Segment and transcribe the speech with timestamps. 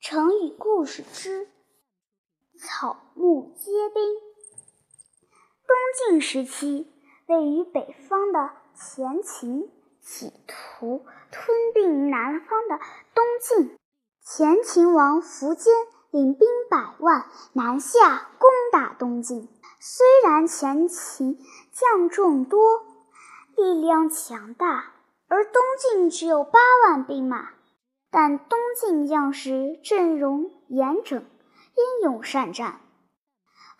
[0.00, 1.46] 成语故事之
[2.58, 4.02] 草木皆兵。
[5.66, 5.76] 东
[6.08, 6.90] 晋时期，
[7.26, 12.80] 位于北方的前秦企图吞并南方的
[13.14, 13.76] 东晋。
[14.24, 15.70] 前秦王苻坚
[16.10, 19.50] 领兵百万南下攻打东晋。
[19.80, 21.38] 虽然前秦
[21.72, 22.86] 将众多，
[23.54, 24.94] 力量强大，
[25.28, 27.50] 而东晋只有八万兵马。
[28.10, 32.80] 但东晋将士阵容严整，英勇善战。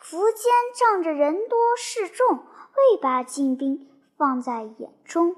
[0.00, 5.36] 苻坚仗着人多势众，未把晋兵放在眼中。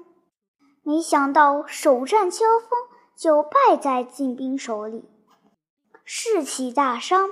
[0.83, 2.69] 没想到首战交锋
[3.17, 5.09] 就败在晋兵手里，
[6.03, 7.29] 士气大伤。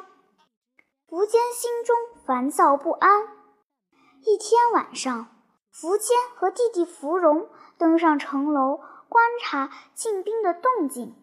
[1.08, 3.28] 苻坚心中烦躁不安。
[4.26, 5.28] 一天晚上，
[5.74, 8.78] 苻坚和弟弟苻融登上城楼，
[9.10, 11.16] 观察晋兵的动静。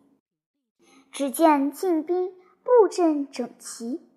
[1.10, 4.08] 只见晋兵布阵整齐，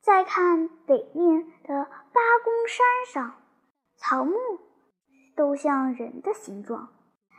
[0.00, 3.42] 再看北面的八公山上，
[3.96, 4.34] 草木
[5.36, 6.92] 都像人的形状，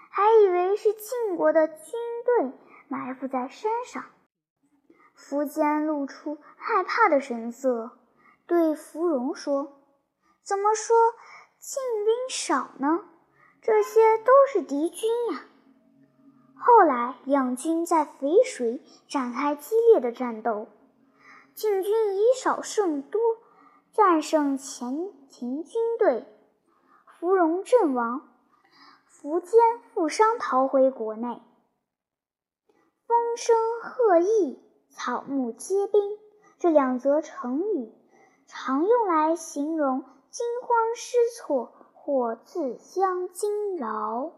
[0.09, 1.75] 还以为是晋国的军
[2.25, 2.51] 队
[2.87, 4.05] 埋伏在山上。
[5.17, 7.97] 苻坚露出害怕的神色，
[8.47, 9.81] 对芙蓉说
[10.43, 10.95] ：“怎么说
[11.57, 13.05] 晋兵少呢？
[13.61, 15.45] 这些都是敌军呀。”
[17.25, 20.67] 两军在淝水展开激烈的战斗，
[21.55, 23.19] 晋军以少胜多，
[23.93, 26.27] 战胜前秦军队，
[27.07, 28.29] 芙蓉阵亡，
[29.09, 29.59] 苻坚
[29.91, 31.41] 负伤逃回国内。
[33.07, 34.59] 风声鹤唳，
[34.91, 36.19] 草木皆兵，
[36.59, 37.91] 这两则成语
[38.45, 44.31] 常用来形容惊慌失措或自相惊扰。